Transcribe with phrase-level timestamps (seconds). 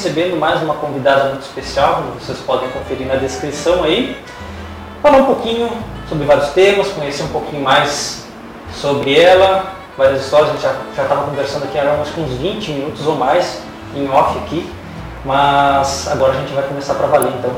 [0.00, 4.16] recebendo mais uma convidada muito especial, como vocês podem conferir na descrição aí.
[5.02, 5.70] Falar um pouquinho
[6.08, 8.24] sobre vários temas, conhecer um pouquinho mais
[8.72, 13.14] sobre ela, várias histórias, a gente já estava conversando aqui há uns 20 minutos ou
[13.16, 13.60] mais
[13.94, 14.72] em off aqui,
[15.22, 17.52] mas agora a gente vai começar para valer então.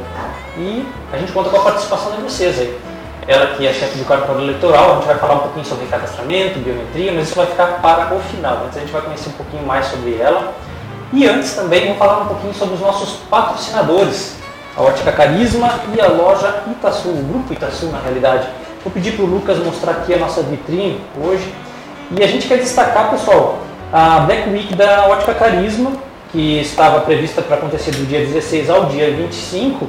[0.59, 2.77] E a gente conta com a participação de vocês aí.
[3.29, 6.59] Ela que é chefe do cartório eleitoral, a gente vai falar um pouquinho sobre cadastramento,
[6.59, 8.65] biometria, mas isso vai ficar para o final.
[8.65, 10.53] Antes a gente vai conhecer um pouquinho mais sobre ela.
[11.13, 14.37] E antes também vamos falar um pouquinho sobre os nossos patrocinadores,
[14.75, 18.49] a Ótica Carisma e a loja Itaçu, o Grupo Itaçu na realidade.
[18.83, 21.53] Vou pedir para o Lucas mostrar aqui a nossa vitrine hoje.
[22.11, 23.59] E a gente quer destacar, pessoal,
[23.93, 25.93] a Black Week da Ótica Carisma,
[26.31, 29.87] que estava prevista para acontecer do dia 16 ao dia 25,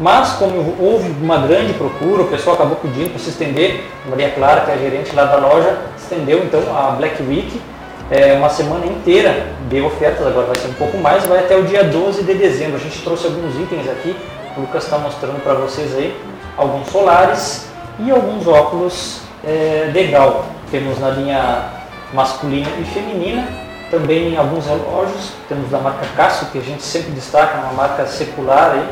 [0.00, 4.62] mas como houve uma grande procura, o pessoal acabou pedindo para se estender, Maria Clara,
[4.62, 7.60] que é a gerente lá da loja, estendeu então a Black Week,
[8.10, 11.64] é, uma semana inteira de ofertas, agora vai ser um pouco mais, vai até o
[11.64, 12.76] dia 12 de dezembro.
[12.76, 14.14] A gente trouxe alguns itens aqui,
[14.56, 16.14] o Lucas está mostrando para vocês aí,
[16.56, 20.44] alguns solares e alguns óculos é, de grau.
[20.70, 21.64] Temos na linha
[22.12, 23.48] masculina e feminina,
[23.90, 28.72] também alguns relógios, temos da marca Cássio, que a gente sempre destaca, uma marca secular
[28.72, 28.88] aí,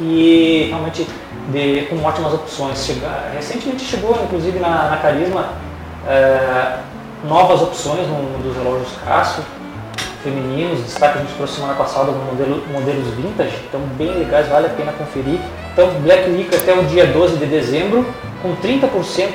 [0.00, 1.06] e realmente
[1.48, 2.84] de, com ótimas opções.
[2.84, 5.50] Chega, recentemente chegou, inclusive, na, na Carisma,
[6.06, 6.78] é,
[7.28, 9.42] novas opções no, no, dos relógios Cássio,
[10.22, 14.70] femininos, destaque a gente trouxe semana passada modelo, modelos vintage, então bem legais, vale a
[14.70, 15.38] pena conferir.
[15.72, 18.06] Então Black Week até o dia 12 de dezembro,
[18.42, 18.88] com 30%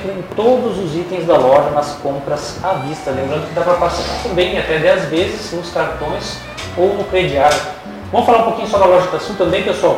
[0.05, 3.11] em todos os itens da loja nas compras à vista.
[3.11, 6.37] Lembrando que dá para passar também até 10 vezes nos cartões
[6.77, 7.57] ou no crediário.
[8.11, 9.97] Vamos falar um pouquinho sobre a loja Itaçu também, pessoal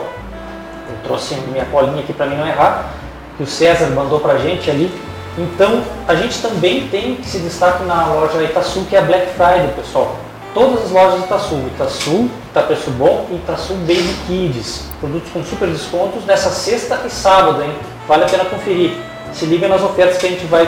[1.04, 2.92] trouxe minha colinha aqui para mim não errar,
[3.38, 4.92] que o César mandou para a gente ali.
[5.38, 9.28] Então, a gente também tem que se destaque na loja Itaçu, que é a Black
[9.32, 10.16] Friday, pessoal.
[10.54, 14.84] Todas as lojas Itaçu, Itaçu, Itapreço Bom e Itaçu Baby Kids.
[15.00, 17.74] Produtos com super descontos nessa sexta e sábado, hein?
[18.08, 18.96] Vale a pena conferir.
[19.34, 20.68] Se liga nas ofertas que a gente vai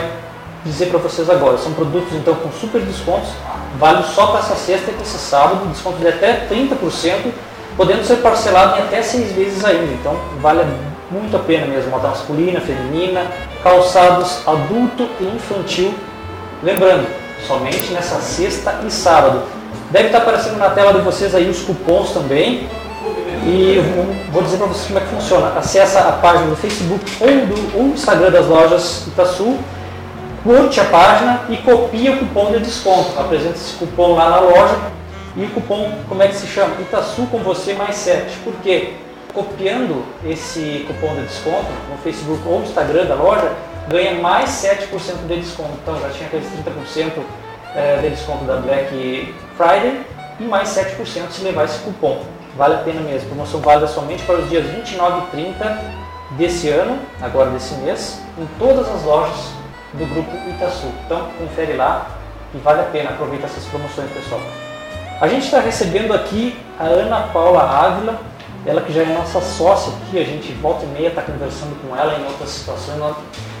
[0.64, 1.56] dizer para vocês agora.
[1.58, 3.28] São produtos então com super descontos,
[3.78, 7.32] vale só para essa sexta e esse sábado, desconto de até 30%
[7.76, 9.92] podendo ser parcelado em até seis vezes ainda.
[9.92, 10.62] Então vale
[11.10, 13.26] muito a pena mesmo, moda masculina, feminina,
[13.62, 15.94] calçados adulto e infantil.
[16.62, 17.06] Lembrando,
[17.46, 19.42] somente nessa sexta e sábado.
[19.90, 22.68] Deve estar aparecendo na tela de vocês aí os cupons também.
[23.44, 23.80] E
[24.32, 25.52] vou dizer para vocês como é que funciona.
[25.56, 29.56] Acesse a página do Facebook ou do ou Instagram das lojas Itaçu,
[30.42, 33.18] curte a página e copia o cupom de desconto.
[33.18, 34.76] Apresenta esse cupom lá na loja
[35.36, 36.74] e o cupom, como é que se chama?
[36.80, 38.38] Itaçu com você mais 7.
[38.38, 38.94] Por quê?
[39.36, 43.52] Copiando esse cupom de desconto no Facebook ou no Instagram da loja,
[43.86, 45.72] ganha mais 7% de desconto.
[45.82, 47.22] Então já tinha aqueles 30%
[47.74, 50.00] eh, de desconto da Black Friday
[50.40, 52.24] e mais 7% se levar esse cupom.
[52.56, 53.28] Vale a pena mesmo.
[53.28, 55.80] Promoção válida somente para os dias 29 e 30
[56.30, 59.50] desse ano, agora desse mês, em todas as lojas
[59.92, 60.86] do grupo Itaçu.
[61.04, 62.06] Então confere lá
[62.54, 63.10] e vale a pena.
[63.10, 64.40] Aproveita essas promoções, pessoal.
[65.20, 68.18] A gente está recebendo aqui a Ana Paula Ávila,
[68.66, 71.96] ela que já é nossa sócia aqui, a gente volta e meia está conversando com
[71.96, 72.98] ela em outras situações,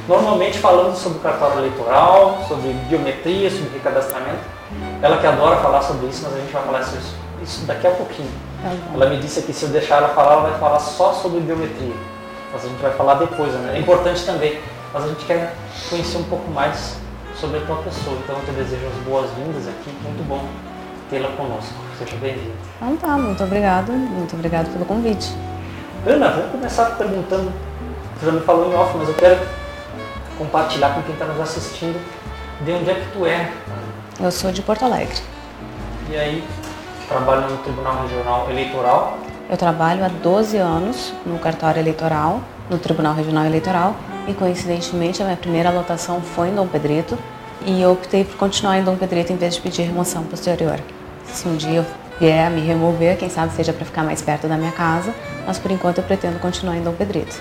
[0.08, 4.40] normalmente falando sobre o cartório eleitoral, sobre biometria, sobre recadastramento.
[5.00, 7.90] Ela que adora falar sobre isso, mas a gente vai falar isso, isso daqui a
[7.92, 8.30] pouquinho.
[8.60, 11.38] Tá ela me disse que se eu deixar ela falar, ela vai falar só sobre
[11.38, 11.94] biometria.
[12.52, 13.76] Mas a gente vai falar depois, né?
[13.76, 14.58] é importante também.
[14.92, 15.54] Mas a gente quer
[15.88, 16.96] conhecer um pouco mais
[17.40, 18.16] sobre a tua pessoa.
[18.24, 20.65] Então eu te desejo as boas-vindas aqui, muito bom
[21.10, 21.74] tê-la conosco.
[21.98, 22.54] Seja bem-vinda.
[22.76, 25.32] Então tá, muito obrigado, muito obrigado pelo convite.
[26.06, 27.52] Ana, vamos começar perguntando,
[28.14, 29.40] você já me falou em off, mas eu quero
[30.38, 32.00] compartilhar com quem está nos assistindo
[32.64, 33.50] de onde é que tu é.
[34.20, 35.16] Eu sou de Porto Alegre.
[36.10, 36.44] E aí,
[37.08, 39.18] trabalha no Tribunal Regional Eleitoral?
[39.48, 42.40] Eu trabalho há 12 anos no cartório eleitoral,
[42.70, 43.94] no Tribunal Regional Eleitoral,
[44.26, 47.18] e coincidentemente a minha primeira lotação foi em Dom Pedrito,
[47.64, 50.80] e eu optei por continuar em Dom Pedrito em vez de pedir remoção posterior.
[51.32, 51.86] Se um dia eu
[52.18, 55.14] vier a me remover, quem sabe seja para ficar mais perto da minha casa,
[55.46, 57.40] mas por enquanto eu pretendo continuar em Dom Pedrito.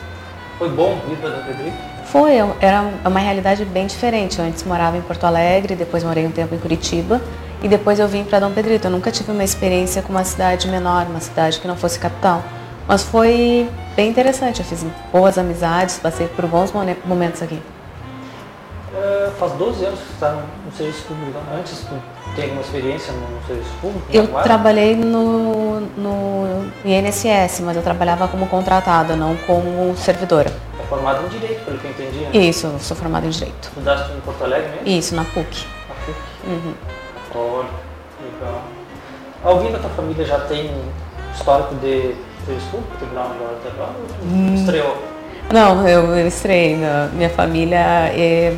[0.58, 1.78] Foi bom vir para Dom Pedrito?
[2.06, 4.40] Foi, era uma realidade bem diferente.
[4.40, 7.22] Eu antes morava em Porto Alegre, depois morei um tempo em Curitiba
[7.62, 8.88] e depois eu vim para Dom Pedrito.
[8.88, 12.42] Eu nunca tive uma experiência com uma cidade menor, uma cidade que não fosse capital.
[12.88, 16.72] Mas foi bem interessante, eu fiz boas amizades, passei por bons
[17.04, 17.60] momentos aqui.
[18.94, 21.40] Uh, faz 12 anos que você está no serviço público.
[21.58, 21.96] Antes, tu
[22.36, 24.06] tem alguma experiência no serviço público?
[24.12, 30.52] Eu trabalhei no, no INSS, mas eu trabalhava como contratada, não como servidora.
[30.80, 32.46] É formada em Direito, pelo que eu entendi, né?
[32.46, 33.70] Isso, eu sou formada em Direito.
[33.70, 34.88] Estudaste em Porto Alegre mesmo?
[34.88, 35.66] Isso, na PUC.
[35.90, 36.18] Na PUC?
[36.46, 36.74] Uhum.
[37.36, 37.70] Olha,
[38.26, 38.62] Legal.
[39.44, 40.72] Alguém da tua família já tem
[41.34, 42.16] histórico de,
[42.58, 43.94] estudo para Tribunal agora até agora?
[44.24, 44.56] Hum.
[44.56, 44.98] Estreou?
[45.52, 46.32] Não, eu, eu.
[46.46, 48.56] Minha, minha família, é,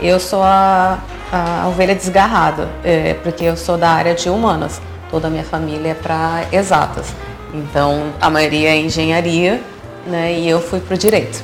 [0.00, 0.98] eu sou a,
[1.32, 4.80] a ovelha desgarrada, é, porque eu sou da área de humanas.
[5.10, 7.06] Toda a minha família é para exatas.
[7.52, 9.60] Então, a maioria é engenharia,
[10.06, 11.42] né, e eu fui para o direito.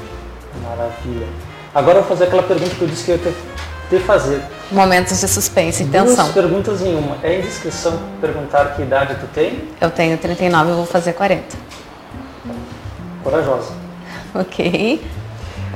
[0.62, 1.26] Maravilha.
[1.74, 3.34] Agora eu vou fazer aquela pergunta que eu disse que eu ia
[3.90, 4.42] te fazer.
[4.70, 6.24] Momentos de suspense e tensão.
[6.24, 7.16] Duas perguntas em uma.
[7.22, 9.68] É indiscrição perguntar que idade tu tem?
[9.80, 11.56] Eu tenho 39, eu vou fazer 40.
[13.22, 13.72] Corajosa.
[14.34, 15.02] Ok.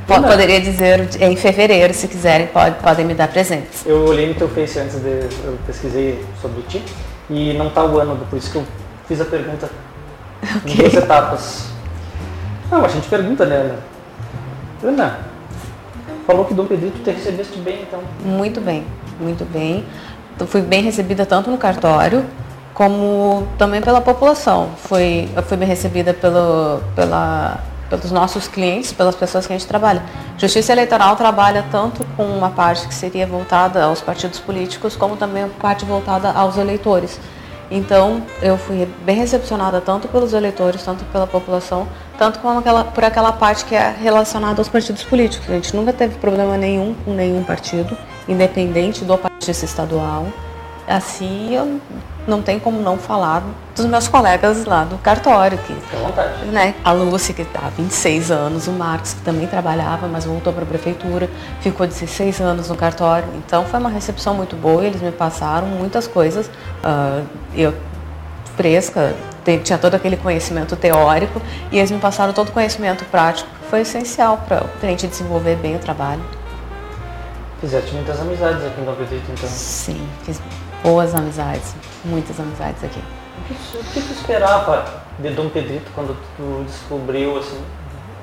[0.09, 3.85] P poderia dizer em fevereiro, se quiserem, pode, podem me dar presentes.
[3.85, 5.27] Eu olhei no teu Face antes de.
[5.43, 6.83] Eu pesquisei sobre ti
[7.29, 8.65] e não está o ano, por isso que eu
[9.07, 9.69] fiz a pergunta
[10.57, 10.73] okay.
[10.73, 11.65] em duas etapas.
[12.71, 13.79] Não, a gente pergunta, né, Ana?
[14.83, 15.19] Ana,
[16.25, 17.99] falou que Dom Pedrito te recebeste bem, então.
[18.23, 18.85] Muito bem,
[19.19, 19.85] muito bem.
[20.39, 22.25] Eu fui bem recebida tanto no cartório
[22.73, 24.69] como também pela população.
[24.77, 27.59] Fui, eu fui bem recebida pelo, pela,
[27.89, 30.03] pelos nossos clientes, pelas pessoas que a gente trabalha.
[30.37, 35.43] Justiça Eleitoral trabalha tanto com uma parte que seria voltada aos partidos políticos, como também
[35.43, 37.19] a parte voltada aos eleitores.
[37.71, 41.87] Então, eu fui bem recepcionada tanto pelos eleitores, tanto pela população,
[42.17, 45.47] tanto como aquela, por aquela parte que é relacionada aos partidos políticos.
[45.49, 47.95] A gente nunca teve problema nenhum com nenhum partido,
[48.27, 50.25] independente do partido estadual.
[50.87, 51.79] Assim, eu
[52.27, 53.43] não tenho como não falar
[53.75, 55.57] dos meus colegas lá do cartório.
[55.59, 55.73] Que,
[56.47, 60.53] né, a Lúcia, que está há 26 anos, o Marcos, que também trabalhava, mas voltou
[60.53, 61.29] para a prefeitura,
[61.61, 63.27] ficou 16 anos no cartório.
[63.35, 66.47] Então foi uma recepção muito boa, eles me passaram muitas coisas.
[66.47, 67.25] Uh,
[67.55, 67.73] eu,
[68.55, 69.15] fresca,
[69.63, 73.81] tinha todo aquele conhecimento teórico e eles me passaram todo o conhecimento prático, que foi
[73.81, 76.21] essencial para a gente desenvolver bem o trabalho.
[77.59, 79.49] Fizeste muitas amizades aqui Dom Pedrito, então?
[79.49, 80.39] Sim, fiz
[80.83, 83.01] boas amizades, muitas amizades aqui.
[83.39, 84.85] O que, o que tu esperava
[85.17, 87.61] de Dom Pedrito quando tu descobriu, assim,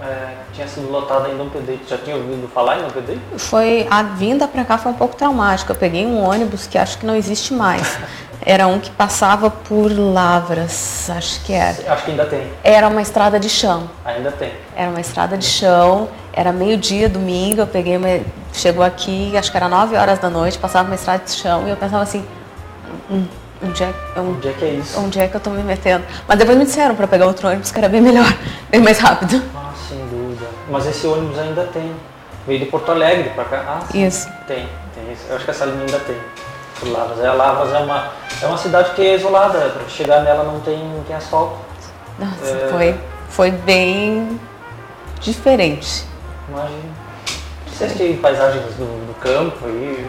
[0.03, 1.89] é, tinha sido lotada em Dom Pedrito?
[1.89, 3.39] Já tinha ouvido falar em Dom Pedrito?
[3.39, 5.73] Foi, a vinda para cá foi um pouco traumática.
[5.73, 7.99] Eu peguei um ônibus que acho que não existe mais.
[8.45, 11.93] Era um que passava por Lavras, acho que era.
[11.93, 12.47] Acho que ainda tem.
[12.63, 13.91] Era uma estrada de chão.
[14.05, 14.53] Ainda tem.
[14.77, 18.21] Era uma estrada de chão, era meio-dia, domingo, eu peguei uma,
[18.53, 21.71] chegou aqui, acho que era 9 horas da noite, passava uma estrada de chão e
[21.71, 22.25] eu pensava assim,
[23.63, 25.01] onde é, onde é que é isso?
[25.01, 26.05] Onde é que eu tô me metendo?
[26.27, 28.27] Mas depois me disseram para pegar outro ônibus que era bem melhor,
[28.71, 29.43] bem mais rápido.
[29.55, 30.47] Ah, sem dúvida.
[30.71, 31.95] Mas esse ônibus ainda tem.
[32.47, 33.65] Veio de Porto Alegre para cá.
[33.67, 34.07] Ah, sim.
[34.07, 34.29] Isso.
[34.47, 35.25] Tem, tem isso.
[35.29, 36.17] Eu acho que essa linha ainda tem.
[36.79, 37.19] Por Lavras.
[37.21, 38.13] É, Lavras é uma,
[38.43, 39.59] é uma cidade que é isolada.
[39.71, 41.57] Para chegar nela não tem, não tem asfalto.
[42.19, 42.69] Nossa, é...
[42.71, 44.39] foi, foi bem
[45.21, 46.05] diferente.
[46.49, 47.06] Imagina.
[47.77, 50.09] Vocês têm paisagens do, do campo e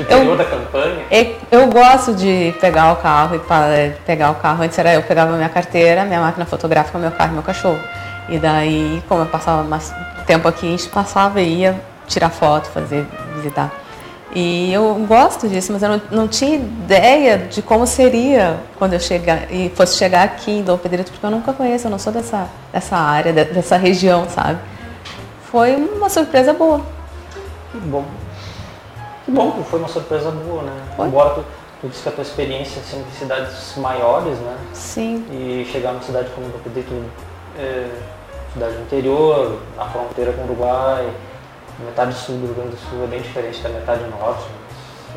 [0.00, 1.04] interior eu, da campanha?
[1.48, 4.64] Eu gosto de pegar o carro e pegar o carro.
[4.64, 7.78] Antes era eu pegava minha carteira, minha máquina fotográfica, meu carro e meu cachorro.
[8.28, 9.94] E daí, como eu passava mais
[10.26, 13.06] tempo aqui, a gente passava e ia tirar foto, fazer,
[13.36, 13.72] visitar.
[14.34, 19.00] E eu gosto disso, mas eu não, não, tinha ideia de como seria quando eu
[19.00, 22.12] chegar e fosse chegar aqui em Dom Pedrito, porque eu nunca conheço, eu não sou
[22.12, 24.58] dessa, dessa área, dessa região, sabe?
[25.44, 26.93] Foi uma surpresa boa.
[27.74, 28.04] Que bom.
[29.24, 30.72] Que bom foi uma surpresa boa, né?
[30.96, 31.08] Foi.
[31.08, 31.44] Embora tu,
[31.80, 34.56] tu disse que a tua experiência sempre em cidades maiores, né?
[34.72, 35.26] Sim.
[35.32, 36.94] E chegar numa cidade como Dom Pedrito,
[37.58, 37.90] é,
[38.52, 41.12] cidade interior, na fronteira com o Uruguai,
[41.84, 44.44] metade sul do Rio Grande do Sul é bem diferente da metade norte,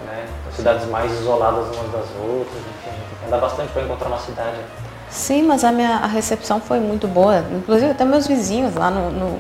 [0.08, 0.26] né?
[0.50, 4.20] As cidades mais isoladas umas das outras, enfim, tem que andar bastante para encontrar uma
[4.20, 4.58] cidade.
[5.12, 7.46] Sim, mas a minha a recepção foi muito boa.
[7.52, 9.40] Inclusive até meus vizinhos lá no, no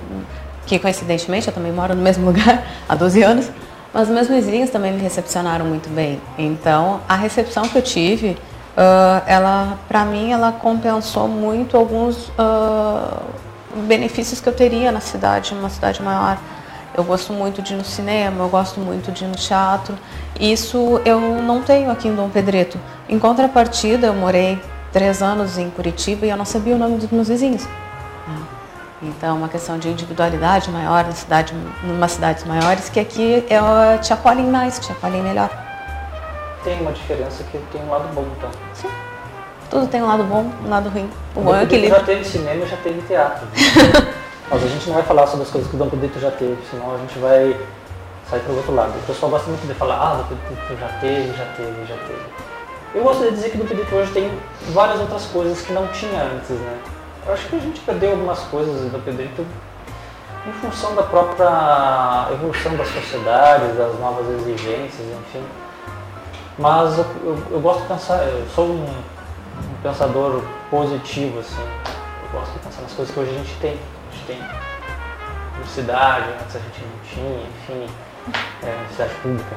[0.68, 3.50] que coincidentemente eu também moro no mesmo lugar há 12 anos,
[3.94, 6.22] mas meus vizinhos também me recepcionaram muito bem.
[6.38, 13.24] Então, a recepção que eu tive, uh, ela, para mim, ela compensou muito alguns uh,
[13.88, 16.38] benefícios que eu teria na cidade, uma cidade maior.
[16.96, 19.98] Eu gosto muito de ir no cinema, eu gosto muito de ir no teatro.
[20.40, 22.78] Isso eu não tenho aqui em Dom Pedreto.
[23.08, 24.60] Em contrapartida, eu morei
[24.92, 27.68] três anos em Curitiba e eu não sabia o nome dos meus vizinhos.
[29.02, 33.98] Então, é uma questão de individualidade maior na cidade, numa cidades maiores, que aqui é,
[34.00, 35.50] te acolhem mais, te acolhem melhor.
[36.64, 38.50] Tem uma diferença que tem um lado bom, então.
[38.74, 38.90] Sim.
[39.70, 41.10] Tudo tem um lado bom um lado ruim.
[41.36, 43.48] O bom é que já teve cinema já teve teatro.
[44.50, 46.58] Mas a gente não vai falar sobre as coisas que o Dom Pedrito já teve,
[46.72, 47.56] senão a gente vai
[48.30, 48.98] sair para o outro lado.
[48.98, 52.22] O pessoal gosta muito de falar, ah, Dom Pedrito já teve, já teve, já teve.
[52.96, 54.32] Eu gosto de dizer que o Dom Pedrito hoje tem
[54.70, 56.80] várias outras coisas que não tinha antes, né?
[57.28, 59.46] Eu acho que a gente perdeu algumas coisas do Pedrito
[60.48, 65.44] em função da própria evolução da sociedade, das novas exigências, enfim.
[66.58, 70.42] Mas eu, eu, eu gosto de pensar, eu sou um, um, pensador
[70.72, 71.62] positivo, assim.
[71.62, 73.72] Eu gosto de pensar nas coisas que hoje a gente tem.
[73.74, 74.42] A gente tem
[75.56, 77.94] universidade, antes a gente não tinha, enfim,
[78.64, 79.56] é, universidade pública.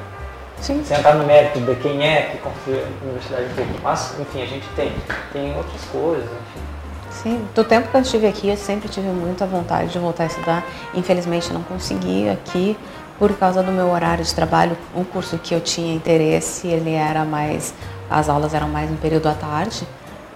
[0.57, 0.83] Sim.
[0.83, 3.79] Sem entrar no mérito de quem é que construiu a universidade pública.
[3.81, 4.93] Mas, enfim, a gente tem.
[5.31, 6.70] Tem outras coisas, enfim.
[7.11, 10.27] Sim, do tempo que eu estive aqui, eu sempre tive muita vontade de voltar a
[10.27, 10.65] estudar.
[10.93, 12.77] Infelizmente, não consegui aqui
[13.19, 14.75] por causa do meu horário de trabalho.
[14.95, 17.73] O curso que eu tinha interesse, ele era mais,
[18.09, 19.87] as aulas eram mais no período à tarde.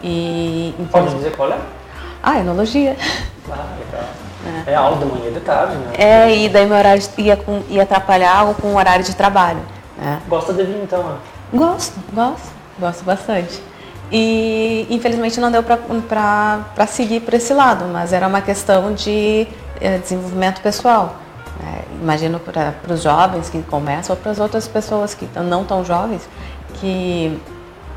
[0.04, 1.58] E pode dizer qual é?
[2.22, 2.96] Ah, enologia.
[3.50, 4.10] Ah, legal.
[4.68, 5.94] É, é aula de manhã e de tarde, né?
[5.98, 9.58] É, e daí meu horário ia, com, ia atrapalhar com o horário de trabalho.
[9.98, 10.22] Né?
[10.28, 11.02] Gosta de vir então?
[11.02, 11.18] Né?
[11.52, 13.60] Gosto, gosto, gosto bastante.
[14.12, 19.48] E infelizmente não deu para seguir por esse lado, mas era uma questão de
[19.82, 21.16] é, desenvolvimento pessoal.
[21.60, 21.82] Né?
[22.02, 26.28] Imagino para os jovens que começam ou para as outras pessoas que não tão jovens,
[26.76, 27.40] que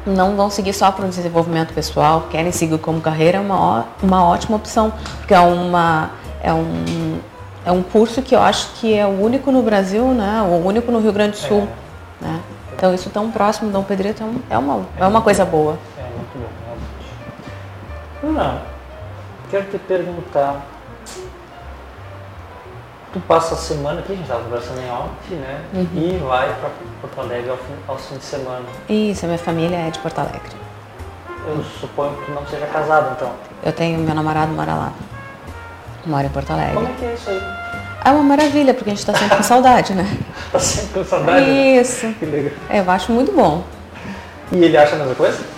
[0.07, 4.25] não vão seguir só para o desenvolvimento pessoal, querem seguir como carreira, é uma, uma
[4.25, 6.11] ótima opção, porque é, uma,
[6.41, 7.19] é, um,
[7.65, 10.41] é um curso que eu acho que é o único no Brasil, né?
[10.43, 11.69] o único no Rio Grande do Sul.
[12.23, 12.25] É.
[12.25, 12.41] Né?
[12.75, 15.77] Então isso tão próximo de Dom Pedrito é, é uma, é uma coisa boa.
[18.23, 18.61] Não,
[19.51, 20.67] quero te perguntar.
[23.13, 25.65] Tu passa a semana aqui, a gente estava conversando em off, né?
[25.73, 25.89] Uhum.
[25.95, 26.71] E vai para
[27.01, 28.65] Porto Alegre ao fim, aos fins de semana.
[28.89, 30.57] Isso, a minha família é de Porto Alegre.
[31.47, 33.33] Eu suponho que tu não seja casado, então.
[33.65, 34.93] Eu tenho, meu namorado mora lá.
[36.05, 36.75] Mora em Porto Alegre.
[36.75, 37.43] Como é que é isso aí?
[38.05, 40.05] É uma maravilha, porque a gente está sempre com saudade, né?
[40.53, 41.51] Tá sempre com saudade?
[41.51, 42.07] Isso.
[42.07, 42.15] Né?
[42.19, 42.53] Que legal.
[42.69, 43.65] É, eu acho muito bom.
[44.53, 45.58] E ele acha a mesma coisa?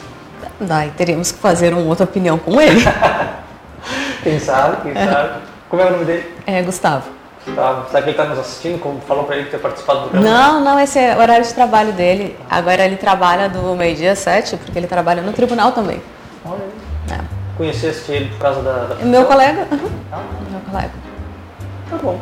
[0.60, 2.80] Daí teríamos que fazer uma outra opinião com ele.
[4.22, 5.06] quem sabe, quem é.
[5.06, 5.40] sabe.
[5.68, 6.34] Como é o nome dele?
[6.46, 7.08] É Gustavo.
[7.46, 7.88] Gustavo.
[7.88, 8.78] Será que ele está nos assistindo?
[8.78, 10.36] Como falou para ele ter participado do programa?
[10.36, 12.36] Não, não, esse é o horário de trabalho dele.
[12.50, 16.02] Agora ele trabalha do meio-dia sete, porque ele trabalha no tribunal também.
[16.44, 16.56] Olha
[17.08, 17.16] aí.
[17.16, 17.20] É.
[17.56, 18.72] Conheceste ele por causa da.
[18.86, 19.66] da meu colega.
[19.70, 19.90] Uhum.
[20.12, 20.22] Ah.
[20.50, 20.92] Meu colega.
[21.88, 22.20] Tá bom.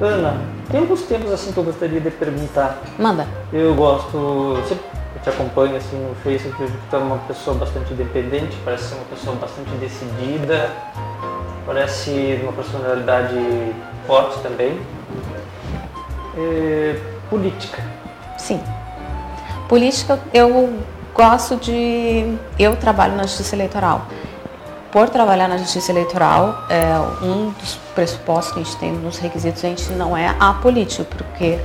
[0.00, 0.36] Ana,
[0.70, 2.78] tem alguns temas assim que eu gostaria de perguntar.
[2.98, 3.26] Manda.
[3.52, 4.58] Eu gosto.
[4.68, 4.93] Sempre
[5.24, 8.94] te acompanho assim no Facebook, vejo que tu é uma pessoa bastante independente, parece ser
[8.96, 10.70] uma pessoa bastante decidida,
[11.66, 13.34] parece uma personalidade
[14.06, 14.78] forte também.
[16.36, 17.00] É,
[17.30, 17.82] política.
[18.36, 18.60] Sim.
[19.66, 20.78] Política, eu
[21.14, 22.36] gosto de.
[22.58, 24.06] Eu trabalho na justiça eleitoral.
[24.92, 29.64] Por trabalhar na justiça eleitoral, é, um dos pressupostos que a gente tem nos requisitos,
[29.64, 31.58] a gente não é apolítico, porque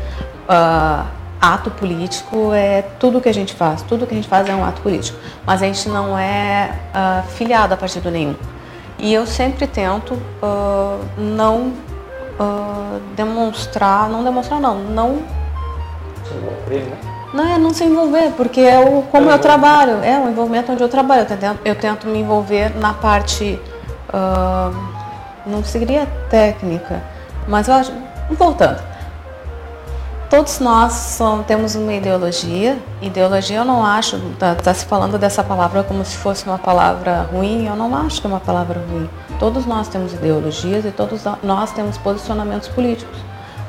[0.48, 4.54] uh, ato político é tudo que a gente faz, tudo que a gente faz é
[4.54, 8.36] um ato político, mas a gente não é uh, filiado a partido nenhum.
[8.98, 11.74] E eu sempre tento uh, não
[12.38, 15.20] uh, demonstrar, não demonstrar não, não
[16.26, 16.98] se envolver, né?
[17.34, 20.82] Não é não se envolver, porque é o como eu trabalho, é o envolvimento onde
[20.82, 21.22] eu trabalho.
[21.22, 23.60] Eu tento, eu tento me envolver na parte,
[25.46, 27.04] não seguiria técnica,
[27.48, 27.94] mas eu acho,
[28.32, 28.82] voltando,
[30.30, 32.78] Todos nós somos, temos uma ideologia.
[33.02, 37.28] Ideologia eu não acho, está tá se falando dessa palavra como se fosse uma palavra
[37.34, 39.10] ruim, eu não acho que é uma palavra ruim.
[39.40, 43.18] Todos nós temos ideologias e todos nós temos posicionamentos políticos,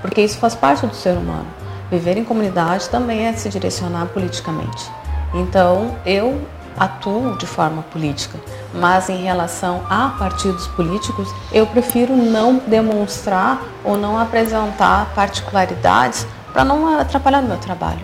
[0.02, 1.46] porque isso faz parte do ser humano.
[1.90, 4.90] Viver em comunidade também é se direcionar politicamente.
[5.32, 6.42] Então, eu
[6.78, 8.38] atuo de forma política,
[8.74, 16.64] mas em relação a partidos políticos, eu prefiro não demonstrar ou não apresentar particularidades para
[16.64, 18.00] não atrapalhar o meu trabalho.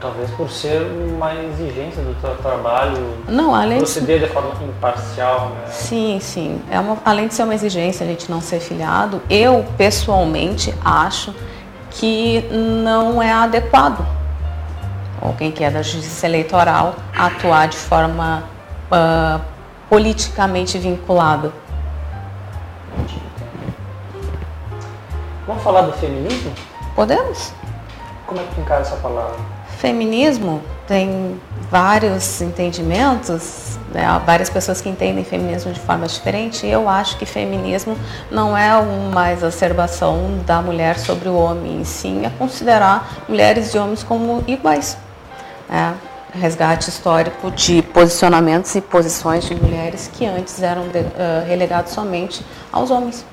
[0.00, 4.26] Talvez por ser uma exigência do seu trabalho, não, além proceder de...
[4.26, 5.48] de forma imparcial.
[5.48, 5.66] Né?
[5.70, 6.60] Sim, sim.
[6.70, 11.34] É uma, além de ser uma exigência a gente não ser filiado, eu pessoalmente acho
[11.90, 14.04] que não é adequado
[15.24, 18.44] alguém que é da justiça eleitoral atuar de forma
[18.92, 19.40] uh,
[19.88, 21.50] politicamente vinculada.
[25.46, 26.52] Vamos falar do feminismo?
[26.94, 27.52] Podemos.
[28.26, 29.36] Como é que encara essa palavra?
[29.78, 34.04] Feminismo tem vários entendimentos, né?
[34.24, 36.66] várias pessoas que entendem feminismo de forma diferente.
[36.66, 37.98] Eu acho que feminismo
[38.30, 43.78] não é uma exacerbação da mulher sobre o homem, e sim é considerar mulheres e
[43.78, 44.96] homens como iguais.
[45.68, 45.92] É,
[46.32, 50.84] resgate histórico de posicionamentos e posições de mulheres que antes eram
[51.46, 53.24] relegados somente aos homens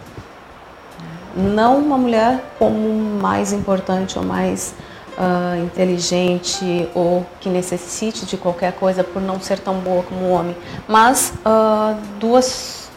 [1.35, 4.73] não uma mulher como mais importante ou mais
[5.17, 10.29] uh, inteligente ou que necessite de qualquer coisa por não ser tão boa como o
[10.31, 10.55] homem,
[10.88, 12.89] mas uh, duas,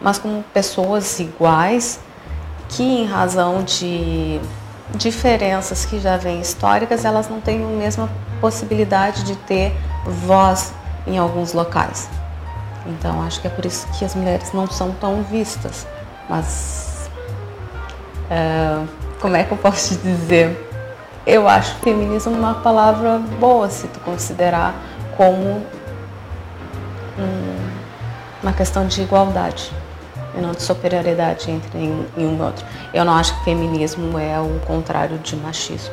[0.00, 2.00] mas como pessoas iguais
[2.68, 4.40] que em razão de
[4.94, 8.08] diferenças que já vêm históricas, elas não têm a mesma
[8.40, 10.72] possibilidade de ter voz
[11.06, 12.08] em alguns locais.
[12.86, 15.86] Então, acho que é por isso que as mulheres não são tão vistas.
[16.28, 16.87] Mas,
[18.30, 18.88] uh,
[19.20, 20.66] como é que eu posso te dizer?
[21.26, 24.74] Eu acho feminismo uma palavra boa se tu considerar
[25.16, 25.62] como
[27.18, 27.70] um,
[28.42, 29.70] uma questão de igualdade
[30.36, 32.64] e não de superioridade entre um e um outro.
[32.94, 35.92] Eu não acho que feminismo é o contrário de machismo.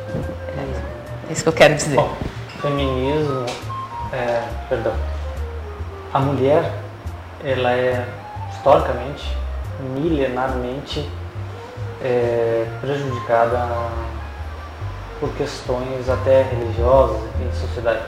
[1.27, 1.96] É isso que eu quero dizer.
[1.96, 2.13] Bom,
[2.62, 3.46] feminismo,
[4.13, 4.94] é, perdão,
[6.13, 6.72] a mulher,
[7.44, 8.08] ela é
[8.54, 9.36] historicamente,
[9.96, 11.10] milenarmente
[12.06, 13.68] é, prejudicada
[15.20, 18.02] por questões até religiosas em sociedade.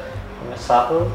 [0.44, 1.12] Começar por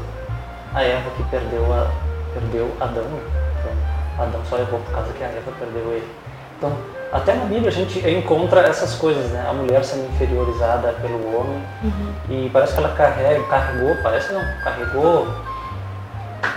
[0.73, 1.89] a Eva que perdeu, a,
[2.33, 3.05] perdeu Adão.
[3.05, 6.11] Então, Adão só errou por causa que a Eva perdeu ele.
[6.57, 6.75] Então,
[7.11, 9.45] até na Bíblia a gente encontra essas coisas, né?
[9.47, 12.13] A mulher sendo inferiorizada pelo homem uhum.
[12.29, 15.27] e parece que ela carrega, carregou, parece não, carregou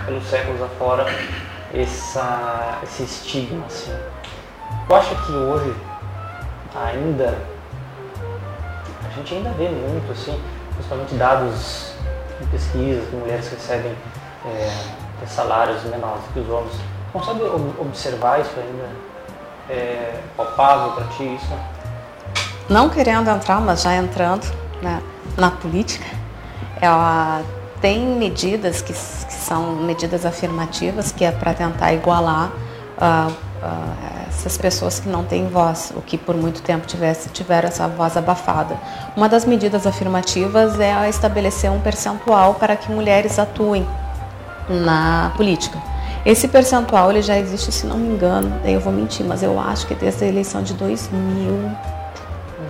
[0.05, 1.05] pelos séculos afora
[1.73, 3.93] essa, esse estigma, assim.
[4.89, 5.75] Eu acho que hoje
[6.85, 7.37] ainda
[9.05, 10.39] a gente ainda vê muito, assim,
[10.73, 11.93] principalmente dados
[12.39, 13.95] de pesquisas que mulheres recebem
[14.45, 16.73] é, salários menores que os homens.
[17.11, 17.41] Consegue
[17.79, 18.89] observar isso ainda?
[19.69, 21.53] É palpável para ti isso?
[22.69, 24.45] Não querendo entrar, mas já entrando
[24.81, 25.01] né,
[25.37, 26.05] na política,
[26.81, 27.41] ela
[27.81, 32.51] tem medidas que, que são medidas afirmativas, que é para tentar igualar
[32.97, 37.69] uh, uh, essas pessoas que não têm voz, o que por muito tempo tivesse, tiveram
[37.69, 38.77] essa voz abafada.
[39.15, 43.85] Uma das medidas afirmativas é estabelecer um percentual para que mulheres atuem
[44.69, 45.79] na política.
[46.23, 49.87] Esse percentual ele já existe, se não me engano, eu vou mentir, mas eu acho
[49.87, 51.71] que desde a eleição de 2000,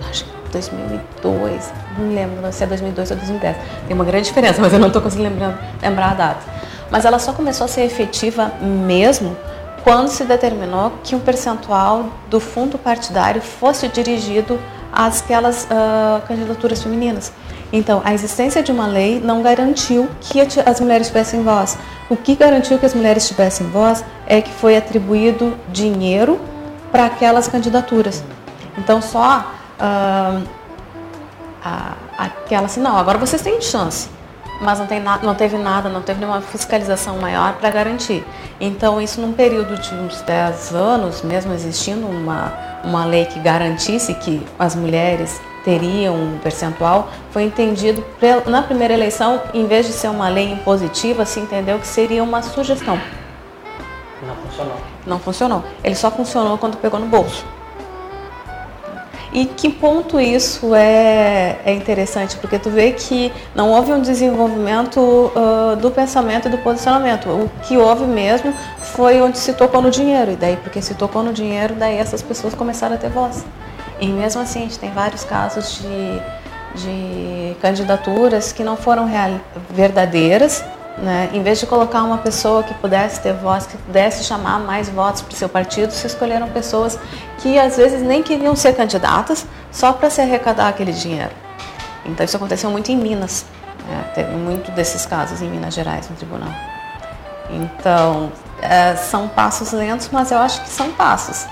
[0.08, 3.56] acho que 2002, não lembro se é 2002 ou 2010.
[3.86, 6.40] Tem uma grande diferença, mas eu não estou conseguindo lembrar, lembrar a data.
[6.90, 9.36] Mas ela só começou a ser efetiva mesmo
[9.88, 14.60] quando se determinou que um percentual do fundo partidário fosse dirigido
[14.92, 17.32] àquelas uh, candidaturas femininas.
[17.72, 21.78] Então, a existência de uma lei não garantiu que as mulheres tivessem voz.
[22.10, 26.38] O que garantiu que as mulheres tivessem voz é que foi atribuído dinheiro
[26.92, 28.22] para aquelas candidaturas.
[28.76, 30.46] Então, só uh,
[32.18, 34.17] aquela assim, não, agora vocês têm chance
[34.60, 38.24] mas não, tem na, não teve nada, não teve nenhuma fiscalização maior para garantir.
[38.60, 42.52] Então, isso num período de uns 10 anos, mesmo existindo uma,
[42.84, 48.04] uma lei que garantisse que as mulheres teriam um percentual, foi entendido
[48.46, 52.42] na primeira eleição, em vez de ser uma lei impositiva, se entendeu que seria uma
[52.42, 52.98] sugestão.
[54.26, 54.76] Não funcionou.
[55.06, 55.64] Não funcionou.
[55.84, 57.44] Ele só funcionou quando pegou no bolso.
[59.32, 62.36] E que ponto isso é, é interessante?
[62.36, 67.28] Porque tu vê que não houve um desenvolvimento uh, do pensamento e do posicionamento.
[67.28, 70.32] O que houve mesmo foi onde se tocou no dinheiro.
[70.32, 73.44] E daí, porque se tocou no dinheiro, daí essas pessoas começaram a ter voz.
[74.00, 79.32] E mesmo assim, a gente tem vários casos de, de candidaturas que não foram real,
[79.70, 80.64] verdadeiras,
[81.02, 81.30] né?
[81.32, 85.22] Em vez de colocar uma pessoa que pudesse ter voz, que pudesse chamar mais votos
[85.22, 86.98] para o seu partido, se escolheram pessoas
[87.38, 91.30] que às vezes nem queriam ser candidatas só para se arrecadar aquele dinheiro.
[92.04, 93.46] Então isso aconteceu muito em Minas.
[93.86, 94.10] Né?
[94.14, 96.50] Teve muito desses casos em Minas Gerais no tribunal.
[97.50, 101.46] Então é, são passos lentos, mas eu acho que são passos.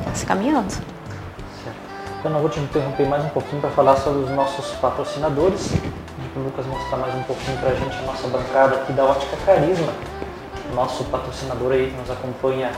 [0.00, 0.70] Está se caminhando.
[0.70, 1.76] Certo.
[2.24, 5.70] Eu não vou te interromper mais um pouquinho para falar sobre os nossos patrocinadores
[6.38, 9.36] o Lucas mostrar mais um pouquinho para a gente a nossa bancada aqui da Ótica
[9.44, 9.92] Carisma,
[10.74, 12.70] nosso patrocinador aí que nos acompanha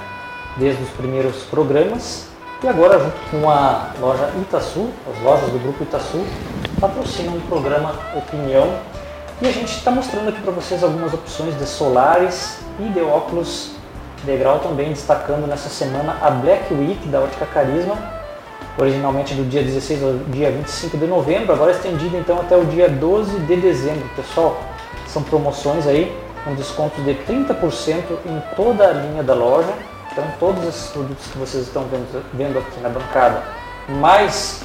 [0.56, 2.28] desde os primeiros programas.
[2.62, 6.24] E agora, junto com a loja Itaçu, as lojas do Grupo Itaçu,
[6.80, 8.78] patrocinam o programa Opinião.
[9.40, 13.72] E a gente está mostrando aqui para vocês algumas opções de solares e de óculos
[14.24, 17.96] de grau também, destacando nessa semana a Black Week da Ótica Carisma,
[18.80, 22.88] originalmente do dia 16 ao dia 25 de novembro, agora estendido então até o dia
[22.88, 24.08] 12 de dezembro.
[24.16, 24.58] Pessoal,
[25.06, 29.72] são promoções aí com desconto de 30% em toda a linha da loja.
[30.10, 33.42] Então todos esses produtos que vocês estão vendo, vendo aqui na bancada,
[33.88, 34.62] mais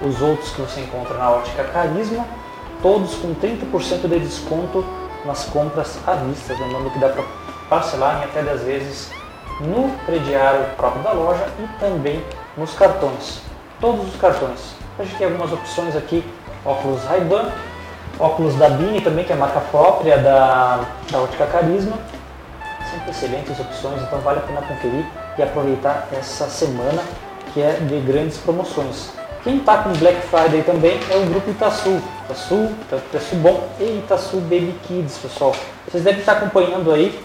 [0.00, 2.24] os outros que você encontra na Ótica Carisma,
[2.80, 4.84] todos com 30% de desconto
[5.24, 6.54] nas compras à vista.
[6.54, 7.24] Lembrando que dá para
[7.68, 9.10] parcelar em até 10 vezes
[9.60, 12.22] no crediário próprio da loja e também
[12.56, 13.45] nos cartões
[13.80, 14.74] todos os cartões.
[14.98, 16.24] A gente tem algumas opções aqui,
[16.64, 17.50] óculos Ray-Ban,
[18.18, 21.98] óculos da Bini também, que é a marca própria da, da Ótica Carisma.
[22.90, 25.04] Sempre excelentes opções, então vale a pena conferir
[25.36, 27.02] e aproveitar essa semana
[27.52, 29.10] que é de grandes promoções.
[29.42, 32.00] Quem está com Black Friday também é o grupo Itaçu.
[32.24, 35.54] Itaçu, Itaçu Bom e Itaçu Baby Kids, pessoal.
[35.86, 37.16] Vocês devem estar acompanhando aí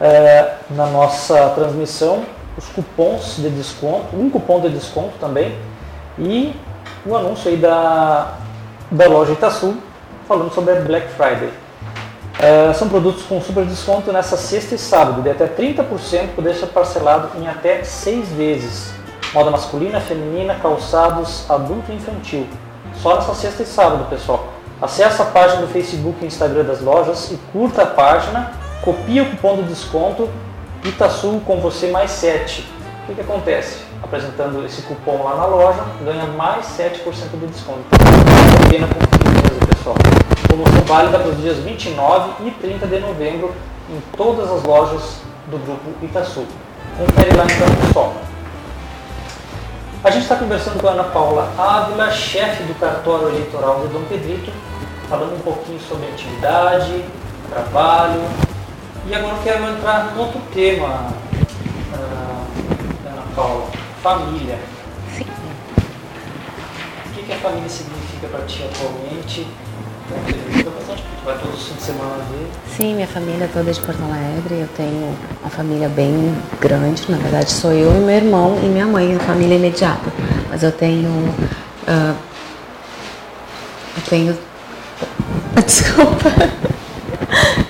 [0.00, 2.24] é, na nossa transmissão
[2.56, 5.56] os cupons de desconto, um cupom de desconto também
[6.18, 6.54] e
[7.04, 8.34] o anúncio aí da,
[8.90, 9.76] da loja Itaçu
[10.26, 11.50] falando sobre a Black Friday.
[12.38, 16.66] É, são produtos com super desconto nessa sexta e sábado, de até 30%, poder ser
[16.66, 18.94] parcelado em até seis vezes
[19.34, 22.46] moda masculina, feminina, calçados, adulto e infantil.
[23.02, 24.48] Só nessa sexta e sábado, pessoal.
[24.80, 29.30] Acesse a página do Facebook e Instagram das lojas e curta a página, copie o
[29.30, 30.28] cupom de desconto
[30.84, 32.60] Itaçu com você mais 7.
[33.02, 33.83] O que, que acontece?
[34.04, 37.02] Apresentando esse cupom lá na loja, ganha mais 7%
[37.40, 37.80] de desconto.
[37.86, 39.96] Então, vale a pena conferir pessoal.
[40.46, 43.54] Promoção válida para os dias 29 e 30 de novembro
[43.88, 46.44] em todas as lojas do grupo Itaçu.
[46.98, 48.14] Confere lá então, pessoal.
[50.04, 54.02] A gente está conversando com a Ana Paula Ávila, chefe do cartório eleitoral de Dom
[54.02, 54.52] Pedrito,
[55.08, 57.02] falando um pouquinho sobre atividade,
[57.48, 58.20] trabalho.
[59.06, 61.08] E agora eu quero entrar no outro tema,
[64.04, 64.58] família.
[65.16, 65.24] Sim.
[67.06, 69.46] O que, que a família significa para ti atualmente?
[71.24, 72.50] vai todos os fins de semana ver?
[72.76, 74.60] Sim, minha família toda é de Porto Alegre.
[74.60, 77.10] Eu tenho uma família bem grande.
[77.10, 80.12] Na verdade, sou eu e meu irmão e minha mãe, a família imediata.
[80.50, 81.08] Mas eu tenho.
[81.88, 82.14] Uh,
[83.96, 84.38] eu tenho.
[85.64, 86.30] Desculpa.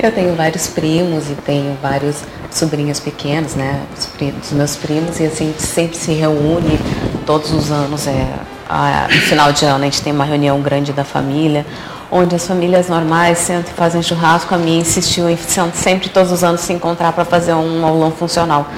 [0.03, 2.25] Eu tenho vários primos e tenho vários
[2.57, 3.83] sobrinhos pequenos, né?
[3.97, 6.79] Os, primos, os meus primos, e assim, a gente sempre se reúne
[7.27, 8.07] todos os anos.
[8.07, 8.27] É,
[8.69, 11.67] a, no final de ano a gente tem uma reunião grande da família
[12.11, 15.37] onde as famílias normais sentam e fazem churrasco, a minha insistiu em
[15.73, 18.69] sempre todos os anos se encontrar para fazer um aulão funcional.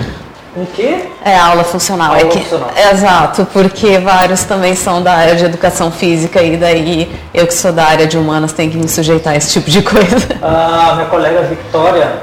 [0.56, 1.10] O quê?
[1.22, 2.14] É aula funcional.
[2.14, 2.70] Aula é que, funcional.
[2.90, 7.72] Exato, porque vários também são da área de educação física e daí eu que sou
[7.72, 10.28] da área de humanas tenho que me sujeitar a esse tipo de coisa.
[10.40, 12.22] A minha colega Victoria,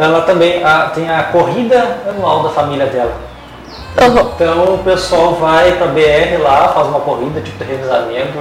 [0.00, 3.12] ela também a, tem a corrida anual da família dela.
[4.00, 4.30] Uhum.
[4.34, 8.38] Então o pessoal vai para BR lá, faz uma corrida, tipo de revezamento,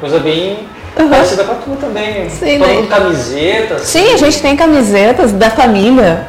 [0.00, 1.08] coisa bem Uhum.
[1.08, 2.28] Parecida com a tua também.
[2.28, 2.74] Sim, Todo né?
[2.74, 3.82] mundo camisetas.
[3.82, 6.26] Sim, a gente tem camisetas da família.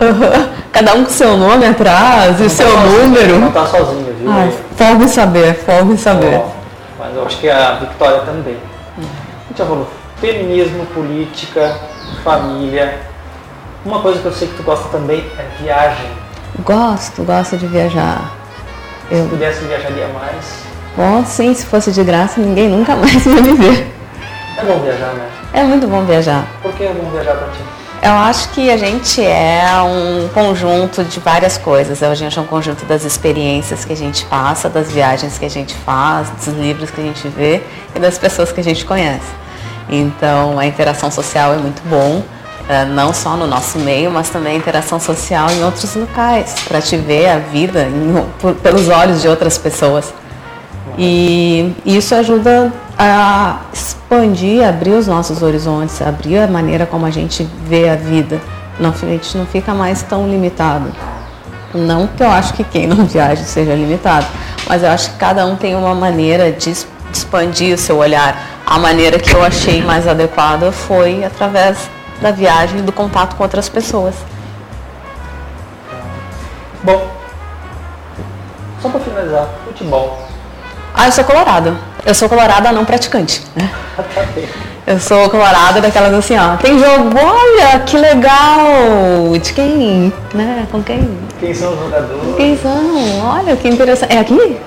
[0.00, 0.48] Uhum.
[0.72, 3.38] Cada um com seu nome atrás e seu sozinho, número.
[3.38, 4.30] Não tá sozinho, viu?
[4.30, 6.36] Ai, folga em saber, folga em saber.
[6.36, 6.46] Ó,
[6.98, 8.56] mas eu acho que a Victoria também.
[8.96, 9.00] A
[9.48, 9.86] gente já falou
[10.20, 11.76] feminismo, política,
[12.22, 12.98] família.
[13.84, 16.10] Uma coisa que eu sei que tu gosta também é viagem.
[16.60, 18.32] Gosto, gosto de viajar.
[19.08, 20.64] Se Eu, pudesse viajaria mais.
[20.96, 23.92] bom, sim, se fosse de graça, ninguém nunca mais ia me ver.
[24.56, 25.28] É bom viajar, né?
[25.52, 26.46] É muito bom viajar.
[26.62, 27.58] Por que é bom viajar pra ti?
[28.02, 32.02] Eu acho que a gente é um conjunto de várias coisas.
[32.02, 35.50] A gente é um conjunto das experiências que a gente passa, das viagens que a
[35.50, 37.62] gente faz, dos livros que a gente vê
[37.94, 39.32] e das pessoas que a gente conhece.
[39.88, 42.22] Então, a interação social é muito bom,
[42.94, 46.96] não só no nosso meio, mas também a interação social em outros locais, para te
[46.96, 50.12] ver a vida em- por- pelos olhos de outras pessoas.
[50.96, 57.46] E isso ajuda a expandir, abrir os nossos horizontes, abrir a maneira como a gente
[57.66, 58.40] vê a vida.
[58.80, 60.90] A gente não fica mais tão limitado.
[61.72, 64.26] Não que eu acho que quem não viaja seja limitado,
[64.68, 66.72] mas eu acho que cada um tem uma maneira de
[67.12, 68.36] expandir o seu olhar.
[68.66, 71.76] A maneira que eu achei mais adequada foi através
[72.24, 74.14] da viagem e do contato com outras pessoas.
[76.82, 77.06] Bom,
[78.80, 80.18] só pra finalizar, futebol.
[80.94, 81.74] Ah, eu sou colorada.
[82.06, 83.44] Eu sou colorada não praticante.
[83.54, 83.70] Né?
[83.94, 84.24] Tá.
[84.86, 86.56] Eu sou colorada daquelas assim, ó.
[86.56, 89.38] Tem jogo, olha, que legal!
[89.40, 90.12] De quem?
[90.34, 90.66] Né?
[90.70, 91.18] Com quem?
[91.38, 92.36] Quem são os jogadores?
[92.36, 93.24] Quem são?
[93.24, 94.12] Olha, que interessante.
[94.14, 94.60] É aqui?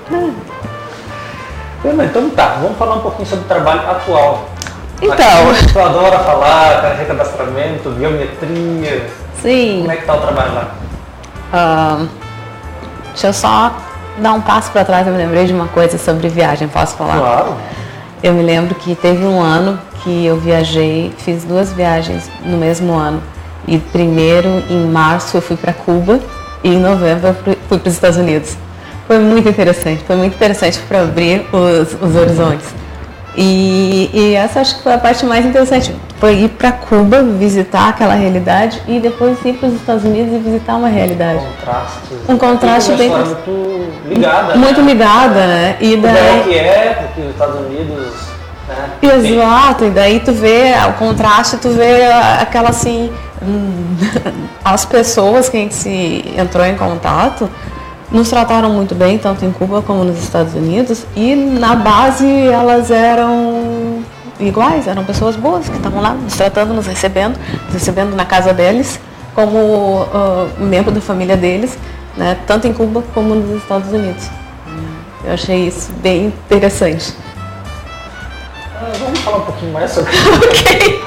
[1.83, 4.49] Então tá, vamos falar um pouquinho sobre o trabalho atual.
[5.01, 5.51] Então.
[5.51, 9.05] Aqui, tu adora falar, cara, recadastramento, biometria.
[9.41, 9.79] Sim.
[9.81, 10.71] Como é que tá o trabalho lá?
[11.53, 12.05] Ah,
[13.11, 13.71] deixa eu só
[14.17, 15.05] dar um passo para trás.
[15.05, 16.67] Eu me lembrei de uma coisa sobre viagem.
[16.67, 17.17] Posso falar?
[17.19, 17.55] Claro.
[18.23, 22.93] Eu me lembro que teve um ano que eu viajei, fiz duas viagens no mesmo
[22.93, 23.21] ano.
[23.67, 26.19] E primeiro, em março, eu fui para Cuba
[26.63, 28.55] e em novembro eu fui- fui para os Estados Unidos.
[29.05, 32.67] Foi muito interessante, foi muito interessante para abrir os, os horizontes.
[33.39, 35.93] E, e essa acho que foi a parte mais interessante.
[36.19, 40.39] Foi ir para Cuba, visitar aquela realidade e depois ir para os Estados Unidos e
[40.39, 41.39] visitar uma realidade.
[41.45, 42.17] Contrastes.
[42.27, 44.55] Um contraste Tem bem- uma história muito ligada.
[44.55, 44.91] Muito né?
[44.91, 45.77] ligada, né?
[45.79, 46.43] E daí...
[46.45, 48.13] que é, porque os Estados Unidos.
[48.67, 52.05] Né, Exato, e daí tu vê o contraste, tu vê
[52.41, 53.95] aquela assim, hum,
[54.65, 57.47] as pessoas que a gente se entrou em contato
[58.11, 62.89] nos trataram muito bem, tanto em Cuba como nos Estados Unidos, e na base elas
[62.89, 64.03] eram
[64.39, 68.53] iguais, eram pessoas boas que estavam lá nos tratando, nos recebendo, nos recebendo na casa
[68.53, 68.99] deles,
[69.35, 69.57] como
[70.03, 71.77] uh, membro da família deles,
[72.15, 74.29] né, tanto em Cuba como nos Estados Unidos.
[75.23, 77.13] Eu achei isso bem interessante.
[78.79, 81.03] Ah, vamos falar um pouquinho mais sobre ok.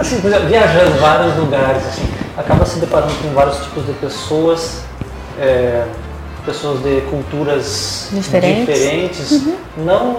[0.00, 4.82] Assim, viajando vários lugares, assim, acaba se deparando com vários tipos de pessoas.
[5.40, 5.84] É,
[6.48, 9.56] pessoas de culturas diferentes, diferentes uhum.
[9.84, 10.16] não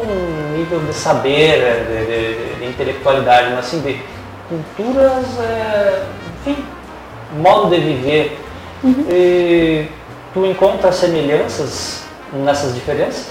[0.55, 3.99] nível de saber, é, de, de, de, intelectualidade, mas assim de
[4.47, 6.03] culturas, é,
[6.47, 6.63] enfim,
[7.41, 8.39] modo de viver.
[8.83, 9.05] Uhum.
[9.09, 9.87] E
[10.31, 13.25] tu encontra semelhanças nessas diferenças?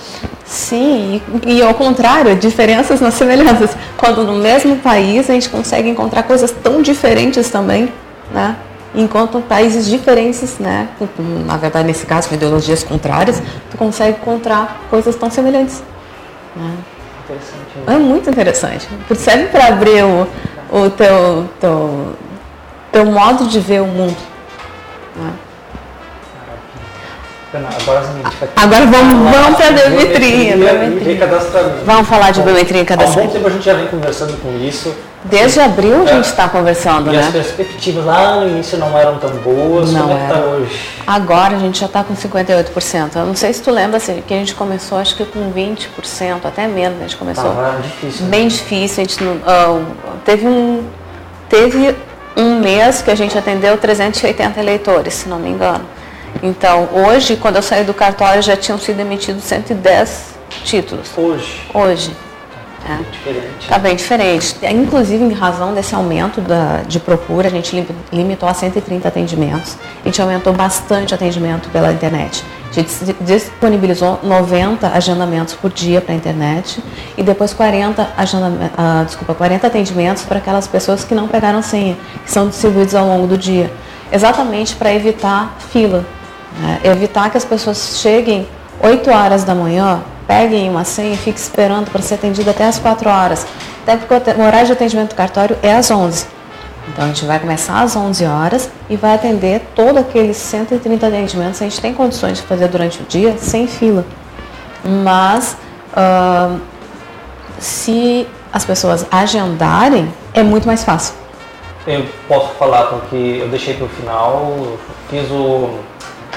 [0.45, 3.77] Sim, e, e, ao contrário, diferenças nas semelhanças.
[3.97, 7.93] Quando no mesmo país a gente consegue encontrar coisas tão diferentes também,
[8.33, 8.57] né?
[8.94, 10.88] Enquanto países diferentes, né,
[11.46, 15.83] na verdade nesse caso com ideologias contrárias, tu consegue encontrar coisas tão semelhantes.
[16.57, 16.77] Né?
[17.87, 17.94] Né?
[17.94, 18.88] É muito interessante.
[19.14, 20.27] Serve para abrir o,
[20.70, 22.16] o teu, teu,
[22.90, 24.16] teu modo de ver o mundo.
[25.16, 25.33] Né?
[27.53, 28.03] Agora,
[28.57, 30.55] Agora vamos, vamos para a biometria.
[31.85, 33.31] Vamos falar de biometria e cadastramento.
[33.31, 34.94] Há um bom tempo a gente já vem conversando com isso.
[35.25, 36.49] Desde abril a gente está é.
[36.49, 37.21] conversando, e né?
[37.21, 40.81] as perspectivas lá no início não eram tão boas, não como é que está hoje?
[41.07, 43.17] Agora a gente já está com 58%.
[43.17, 46.45] Eu não sei se tu lembra assim, que a gente começou acho que com 20%,
[46.45, 47.45] até menos, a gente começou.
[47.45, 48.25] Tava difícil.
[48.25, 48.31] Né?
[48.31, 49.03] Bem difícil.
[49.03, 49.87] A gente uh,
[50.25, 50.85] teve um.
[51.49, 51.97] Teve
[52.37, 55.85] um mês que a gente atendeu 380 eleitores, se não me engano.
[56.43, 61.11] Então, hoje, quando eu saí do cartório, já tinham sido emitidos 110 títulos.
[61.17, 61.63] Hoje?
[61.75, 62.28] Hoje.
[62.88, 63.12] Está é.
[63.12, 63.61] diferente.
[63.61, 64.57] Está bem diferente.
[64.62, 69.77] Inclusive, em razão desse aumento da, de procura, a gente limitou a 130 atendimentos.
[70.03, 72.44] A gente aumentou bastante o atendimento pela internet.
[72.70, 76.83] A gente disponibilizou 90 agendamentos por dia para a internet
[77.16, 81.96] e depois 40, agendamentos, uh, desculpa, 40 atendimentos para aquelas pessoas que não pegaram senha,
[82.24, 83.72] que são distribuídos ao longo do dia.
[84.12, 86.05] Exatamente para evitar fila
[86.59, 86.81] né?
[86.85, 88.46] Evitar que as pessoas cheguem
[88.81, 92.79] 8 horas da manhã, peguem uma senha e fiquem esperando para ser atendido até as
[92.79, 93.47] 4 horas.
[93.83, 96.27] Até porque o horário de atendimento do cartório é às 11.
[96.88, 101.61] Então a gente vai começar às 11 horas e vai atender todos aqueles 130 atendimentos.
[101.62, 104.05] A gente tem condições de fazer durante o dia sem fila.
[104.85, 105.57] Mas
[105.93, 106.61] uh,
[107.59, 111.14] se as pessoas agendarem, é muito mais fácil.
[111.87, 114.77] Eu posso falar que eu deixei para o final,
[115.09, 115.79] fiz o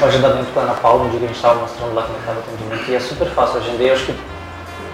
[0.02, 2.18] o agendamento com a Ana Paula, no dia que a gente estava mostrando lá como
[2.20, 3.58] estava o atendimento, e é super fácil.
[3.58, 4.16] Eu agendei acho que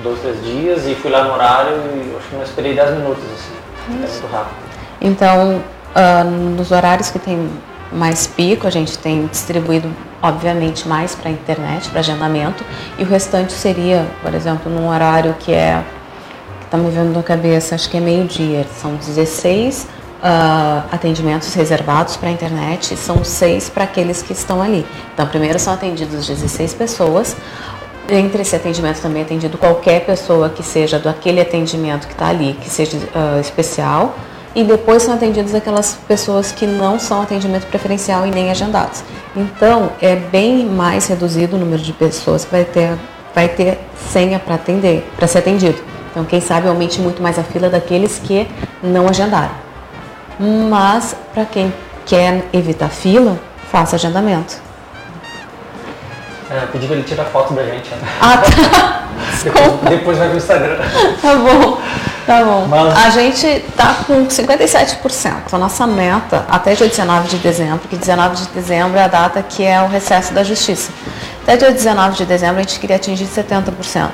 [0.04, 3.24] dois, três dias e fui lá no horário e acho que não esperei dez minutos,
[3.24, 4.04] assim.
[4.04, 4.18] Isso.
[4.18, 4.56] É muito rápido.
[5.00, 5.62] Então,
[5.96, 7.50] uh, nos horários que tem
[7.92, 9.90] mais pico, a gente tem distribuído,
[10.22, 12.64] obviamente, mais para a internet, para agendamento,
[12.98, 15.82] e o restante seria, por exemplo, num horário que é,
[16.60, 19.88] que está me vendo na cabeça, acho que é meio-dia, são 16
[20.24, 24.86] uh, atendimentos reservados para a internet são seis para aqueles que estão ali.
[25.14, 27.36] Então, primeiro são atendidos 16 pessoas.
[28.10, 32.28] Entre esse atendimento também é atendido qualquer pessoa que seja do aquele atendimento que está
[32.28, 34.16] ali, que seja uh, especial.
[34.56, 39.04] E depois são atendidas aquelas pessoas que não são atendimento preferencial e nem agendados.
[39.36, 42.98] Então, é bem mais reduzido o número de pessoas que vai ter,
[43.36, 43.78] vai ter
[44.10, 45.78] senha para atender, para ser atendido.
[46.10, 48.48] Então, quem sabe aumente muito mais a fila daqueles que
[48.82, 49.67] não agendaram.
[50.40, 51.74] Mas para quem
[52.06, 53.38] quer evitar fila,
[53.72, 54.68] faça agendamento.
[56.50, 57.90] É, pedi ele tirar foto da gente.
[57.90, 57.98] Né?
[58.22, 59.04] Ah, tá.
[59.44, 60.78] depois, depois vai pro Instagram.
[61.22, 61.82] Tá bom.
[62.26, 62.68] Tá bom.
[62.68, 63.06] Mas...
[63.06, 65.34] A gente está com 57%.
[65.52, 69.42] A nossa meta até dia 19 de dezembro, que 19 de dezembro é a data
[69.42, 70.92] que é o recesso da justiça.
[71.44, 74.10] Até dia 19 de dezembro a gente queria atingir 70%.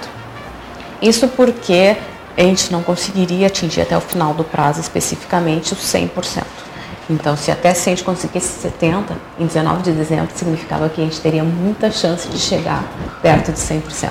[1.02, 1.98] Isso porque
[2.38, 6.44] a gente não conseguiria atingir até o final do prazo especificamente os 100%.
[7.10, 9.04] Então, se até se a gente conseguisse 70%,
[9.40, 12.84] em 19 de dezembro, significava que a gente teria muita chance de chegar
[13.22, 14.10] perto de 100%.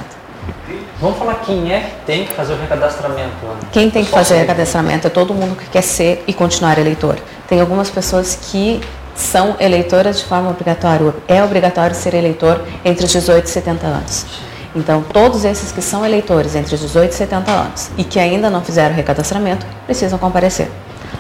[1.01, 3.33] Vamos falar quem é que tem que fazer o recadastramento.
[3.73, 7.19] Quem tem que fazer o recadastramento é todo mundo que quer ser e continuar eleitor.
[7.49, 8.81] Tem algumas pessoas que
[9.15, 11.13] são eleitoras de forma obrigatória.
[11.27, 14.27] É obrigatório ser eleitor entre os 18 e 70 anos.
[14.75, 18.63] Então, todos esses que são eleitores entre 18 e 70 anos e que ainda não
[18.63, 20.71] fizeram recadastramento precisam comparecer.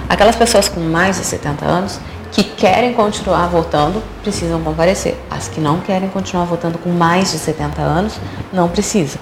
[0.08, 5.16] Aquelas pessoas com mais de 70 anos que querem continuar votando precisam comparecer.
[5.30, 8.14] As que não querem continuar votando com mais de 70 anos
[8.52, 9.20] não precisam.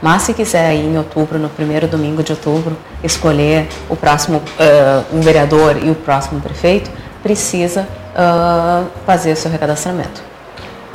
[0.00, 5.16] Mas se quiser ir em outubro, no primeiro domingo de outubro, escolher o próximo uh,
[5.16, 6.90] um vereador e o próximo prefeito,
[7.22, 10.31] precisa uh, fazer o seu recadastramento.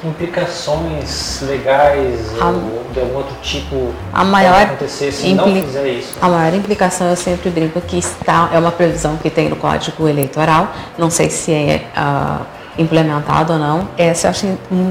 [0.03, 6.17] Implicações legais a, ou de algum outro tipo a maior acontecer se não fizer isso?
[6.21, 10.07] A maior implicação, eu sempre brinco que está, é uma previsão que tem no Código
[10.07, 12.45] Eleitoral, não sei se é uh,
[12.77, 14.45] implementado ou não, essa eu acho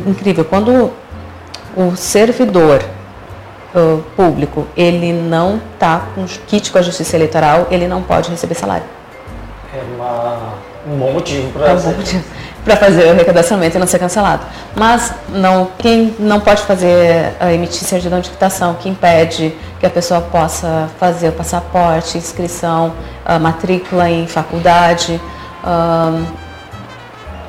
[0.07, 0.45] incrível.
[0.45, 0.93] Quando
[1.77, 2.83] o servidor
[3.75, 8.55] uh, público, ele não está com kit com a justiça eleitoral, ele não pode receber
[8.55, 8.87] salário.
[9.75, 10.55] É uma,
[10.87, 11.81] um bom motivo para é um
[12.65, 14.43] para fazer o arrecadamento e não ser cancelado.
[14.75, 20.21] Mas não, quem não pode fazer, emitir certidão de quitação, que impede que a pessoa
[20.21, 22.93] possa fazer o passaporte, inscrição,
[23.41, 25.21] matrícula em faculdade,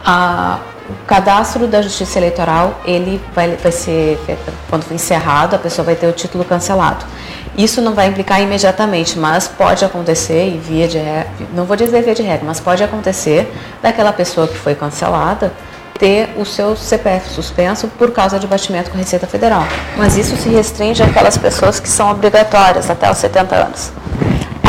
[0.05, 4.19] a, o cadastro da Justiça Eleitoral, ele vai, vai ser,
[4.69, 7.05] quando for encerrado, a pessoa vai ter o título cancelado.
[7.57, 12.03] Isso não vai implicar imediatamente, mas pode acontecer, e via de regra, não vou dizer
[12.03, 15.51] via de regra, mas pode acontecer daquela pessoa que foi cancelada
[15.97, 19.63] ter o seu CPF suspenso por causa de batimento com a Receita Federal.
[19.97, 23.91] Mas isso se restringe àquelas pessoas que são obrigatórias até os 70 anos.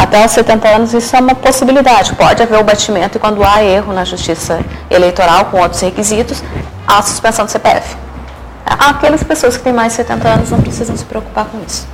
[0.09, 2.15] Até os 70 anos isso é uma possibilidade.
[2.15, 4.59] Pode haver o batimento e quando há erro na justiça
[4.91, 6.43] eleitoral com outros requisitos,
[6.87, 7.95] há suspensão do CPF.
[8.65, 11.87] Aquelas pessoas que têm mais de 70 anos não precisam se preocupar com isso.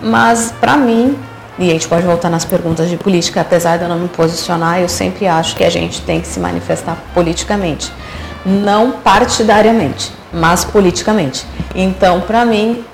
[0.00, 1.18] Mas, para mim,
[1.58, 4.78] e a gente pode voltar nas perguntas de política, apesar de eu não me posicionar,
[4.78, 7.92] eu sempre acho que a gente tem que se manifestar politicamente.
[8.46, 11.44] Não partidariamente, mas politicamente.
[11.74, 12.84] Então, para mim,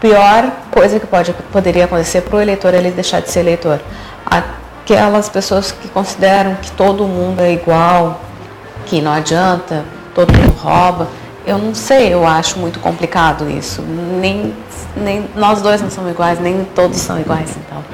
[0.00, 3.80] pior coisa que pode, poderia acontecer para o eleitor é ele deixar de ser eleitor.
[4.24, 8.20] Aquelas pessoas que consideram que todo mundo é igual,
[8.86, 9.84] que não adianta,
[10.14, 11.08] todo mundo rouba.
[11.46, 13.82] Eu não sei, eu acho muito complicado isso.
[13.82, 14.54] Nem
[14.96, 17.84] nem nós dois não somos iguais, nem todos são iguais, então.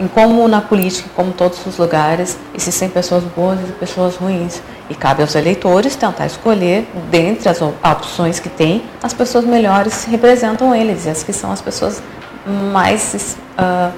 [0.00, 4.60] Em como na política, como todos os lugares, existem pessoas boas e pessoas ruins.
[4.88, 10.74] E cabe aos eleitores tentar escolher, dentre as opções que tem, as pessoas melhores representam
[10.74, 12.02] eles, e as que são as pessoas
[12.72, 13.92] mais uh,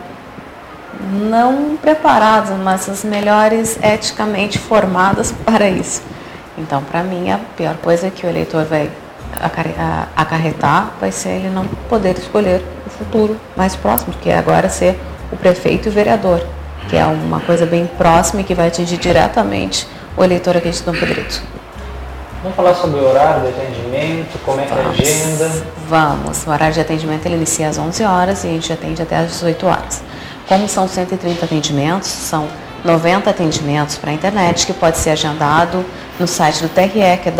[1.28, 6.02] não preparadas, mas as melhores eticamente formadas para isso.
[6.56, 8.90] Então, para mim, a pior coisa que o eleitor vai
[10.16, 14.98] acarretar vai ser ele não poder escolher o futuro mais próximo, que é agora ser
[15.30, 16.40] o prefeito e o vereador,
[16.88, 20.82] que é uma coisa bem próxima e que vai atingir diretamente o eleitor aqui de
[20.82, 21.42] Dom Pedrito.
[22.42, 25.64] Vamos falar sobre o horário de atendimento, como é que é a agenda?
[25.88, 29.16] Vamos, o horário de atendimento ele inicia às 11 horas e a gente atende até
[29.16, 30.02] às 18 horas.
[30.48, 32.48] Como são 130 atendimentos, são
[32.84, 35.84] 90 atendimentos para a internet, que pode ser agendado
[36.20, 37.32] no site do TRE, que é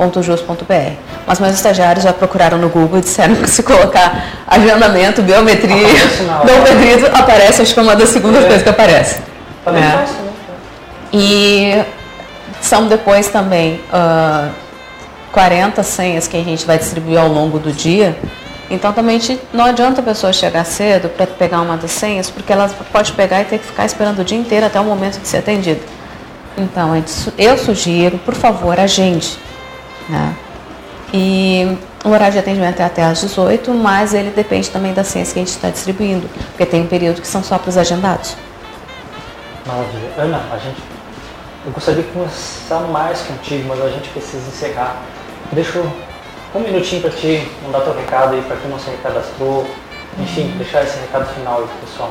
[0.00, 0.96] www.tre-ifenrs.jus.br.
[1.26, 5.76] Mas meus estagiários já procuraram no Google e disseram que se colocar agendamento, biometria,
[6.44, 8.46] biometria aparece, acho que é uma das segundas é.
[8.46, 9.20] coisas que aparece.
[9.64, 9.90] Tá bem é.
[9.90, 10.30] fácil, né?
[11.12, 11.84] E
[12.60, 14.50] são depois também uh,
[15.32, 18.16] 40 senhas que a gente vai distribuir ao longo do dia
[18.70, 19.20] então também
[19.52, 23.42] não adianta a pessoa chegar cedo para pegar uma das senhas, porque ela pode pegar
[23.42, 25.80] e ter que ficar esperando o dia inteiro até o momento de ser atendida.
[26.56, 26.92] Então
[27.36, 29.36] eu sugiro, por favor, agende.
[30.10, 30.34] Né?
[31.12, 35.32] E o horário de atendimento é até às 18, mas ele depende também das senhas
[35.32, 38.36] que a gente está distribuindo, porque tem um período que são só para os agendados.
[39.66, 40.10] Maravilha.
[40.16, 40.80] Ana, a gente,
[41.66, 45.02] eu gostaria de conversar mais contigo, mas a gente precisa encerrar.
[45.52, 45.80] Deixa
[46.54, 49.66] um minutinho para ti mandar teu recado aí para quem não se recadastrou.
[50.18, 50.58] Enfim, uhum.
[50.58, 52.10] deixar esse recado final aí pessoal.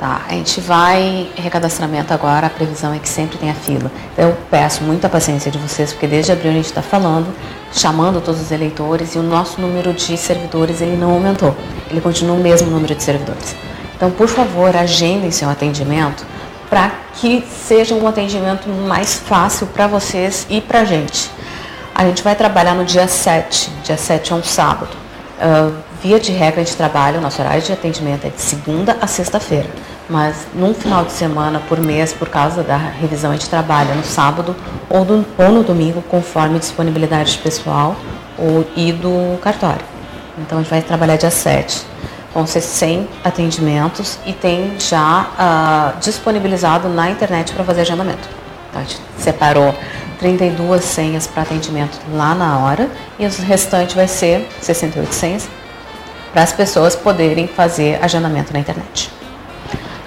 [0.00, 3.92] Tá, a gente vai recadastramento agora, a previsão é que sempre tenha fila.
[4.14, 7.26] Então, eu peço muita paciência de vocês, porque desde abril a gente está falando,
[7.70, 11.54] chamando todos os eleitores e o nosso número de servidores ele não aumentou.
[11.90, 13.54] Ele continua o mesmo número de servidores.
[13.94, 16.24] Então, por favor, agendem seu atendimento
[16.70, 21.30] para que seja um atendimento mais fácil para vocês e para a gente.
[21.94, 24.96] A gente vai trabalhar no dia 7, dia 7 é um sábado.
[25.38, 28.96] Uh, via de regra, a gente trabalha, o nosso horário de atendimento é de segunda
[29.00, 29.68] a sexta-feira.
[30.08, 34.02] Mas num final de semana por mês, por causa da revisão, a gente trabalha no
[34.02, 34.56] sábado
[34.88, 37.94] ou, do, ou no domingo, conforme disponibilidade pessoal
[38.36, 39.84] ou, e do cartório.
[40.38, 41.86] Então a gente vai trabalhar dia 7.
[42.34, 45.26] Vão ser 100 atendimentos e tem já
[45.94, 48.28] uh, disponibilizado na internet para fazer agendamento.
[48.68, 49.74] Então a gente separou
[50.18, 52.88] 32 senhas para atendimento lá na hora
[53.18, 55.48] e o restante vai ser 68 senhas
[56.32, 59.10] para as pessoas poderem fazer agendamento na internet.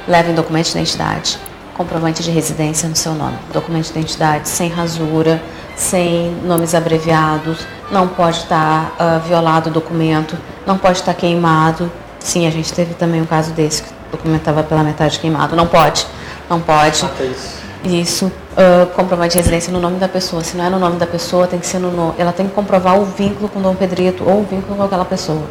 [0.08, 1.38] Levem documento de identidade,
[1.76, 5.42] comprovante de residência no seu nome, documento de identidade sem rasura,
[5.76, 11.92] sem nomes abreviados, não pode estar uh, violado o documento, não pode estar queimado.
[12.20, 15.56] Sim, a gente teve também um caso desse, que o documento estava pela metade queimado.
[15.56, 16.06] Não pode,
[16.50, 17.04] não pode.
[17.04, 20.44] Ah, Isso, uh, comprovante de residência no nome da pessoa.
[20.44, 22.14] Se não é no nome da pessoa, tem que ser no nome.
[22.18, 25.06] Ela tem que comprovar o vínculo com o Dom Pedrito ou o vínculo com aquela
[25.06, 25.44] pessoa.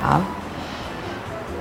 [0.00, 0.20] Tá?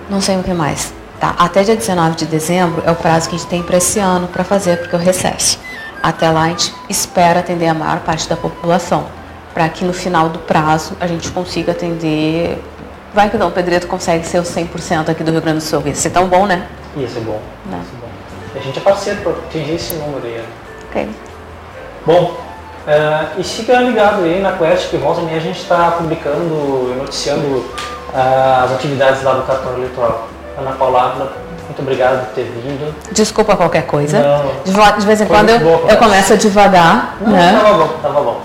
[0.09, 0.93] Não sei o que mais.
[1.19, 1.35] Tá?
[1.37, 4.27] Até dia 19 de dezembro é o prazo que a gente tem para esse ano
[4.27, 5.59] para fazer, porque é o recesso.
[6.01, 9.05] Até lá a gente espera atender a maior parte da população,
[9.53, 12.57] para que no final do prazo a gente consiga atender.
[13.13, 15.83] Vai que o Dom Pedrito consegue ser o 100% aqui do Rio Grande do Sul.
[15.85, 16.67] Ia ser tão bom, né?
[16.95, 17.41] Ia ser bom.
[17.65, 17.77] Né?
[17.77, 18.09] Ia ser bom.
[18.55, 20.37] A gente é parceiro para atingir esse número aí.
[20.37, 20.45] Né?
[20.89, 21.09] Ok.
[22.05, 22.37] Bom,
[22.87, 26.97] uh, e fica ligado aí na Quest que volta e a gente está publicando e
[26.97, 27.65] noticiando
[28.14, 30.28] uh, as atividades lá do cartão eleitoral.
[30.57, 31.32] Ana Paula
[31.70, 32.93] muito obrigado por ter vindo.
[33.12, 34.20] Desculpa qualquer coisa.
[34.20, 37.18] Não, de, vez em quando eu, eu começo a devagar.
[37.22, 37.60] Não, né?
[37.62, 38.41] tava bom, tava bom.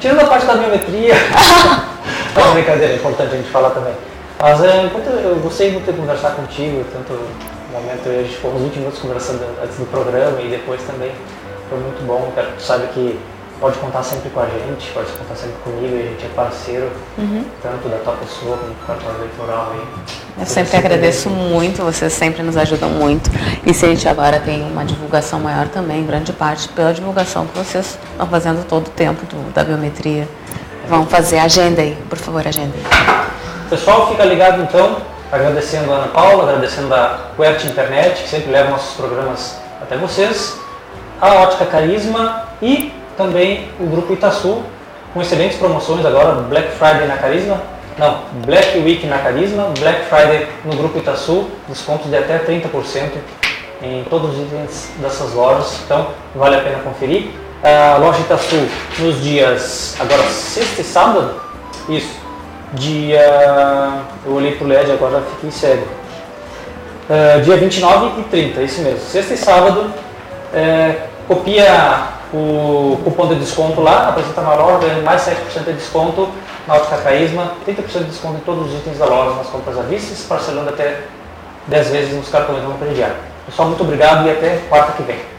[0.00, 1.14] Tirando a parte da biometria,
[2.34, 3.92] é uma brincadeira, é importante a gente falar também.
[4.40, 4.90] Mas é,
[5.24, 8.98] eu gostei muito de conversar contigo, tanto no momento, a gente ficou uns 20 minutos
[8.98, 11.12] conversando antes do programa e depois também.
[11.68, 13.18] Foi muito bom, quero que tu saiba que
[13.60, 17.44] pode contar sempre com a gente, pode contar sempre comigo, a gente é parceiro, uhum.
[17.62, 20.14] tanto da tua pessoa como do cartão eleitoral aí.
[20.38, 23.30] Eu sempre agradeço muito, vocês sempre nos ajudam muito.
[23.64, 27.56] E se a gente agora tem uma divulgação maior também, grande parte pela divulgação que
[27.56, 30.28] vocês estão fazendo todo o tempo do, da biometria.
[30.88, 33.24] Vão fazer agenda aí, por favor, agenda aí.
[33.70, 34.98] Pessoal, fica ligado então,
[35.32, 40.58] agradecendo a Ana Paula, agradecendo a Quert Internet, que sempre leva nossos programas até vocês,
[41.20, 44.62] a Ótica Carisma e também o Grupo Itaçu,
[45.12, 47.60] com excelentes promoções agora, Black Friday na Carisma,
[47.96, 53.10] não, Black Week na Carisma, Black Friday no Grupo Itaçu, descontos de até 30%
[53.82, 57.30] em todos os itens dessas lojas, então vale a pena conferir.
[57.62, 58.66] A loja Itaçu
[58.98, 61.34] nos dias, agora sexta e sábado,
[61.88, 62.16] isso,
[62.72, 65.86] dia, eu olhei pro LED agora fiquei cego,
[67.08, 70.94] uh, dia 29 e 30, isso mesmo, sexta e sábado, uh,
[71.28, 76.28] copia o cupom de desconto lá, apresenta na loja, ganha mais 7% de desconto
[76.66, 79.82] na Ótica Caísma, 30% de desconto em todos os itens da loja nas compras à
[79.82, 81.02] vista, parcelando até
[81.68, 83.14] 10 vezes nos cartões não crediário.
[83.46, 85.33] Pessoal, muito obrigado e até quarta que vem.